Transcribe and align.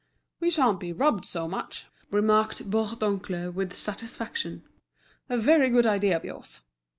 "We 0.39 0.49
sha'n't 0.49 0.79
be 0.79 0.91
robbed 0.93 1.25
so 1.27 1.47
much," 1.47 1.85
remarked 2.09 2.67
Bourdoncle, 2.67 3.53
with 3.53 3.73
satisfaction. 3.75 4.63
"A 5.29 5.37
very 5.37 5.69
good 5.69 5.85
idea 5.85 6.17
of 6.17 6.25
yours." 6.25 6.61